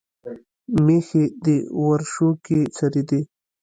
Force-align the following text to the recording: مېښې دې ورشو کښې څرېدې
مېښې 0.85 1.23
دې 1.45 1.57
ورشو 1.85 2.29
کښې 2.43 2.59
څرېدې 2.75 3.21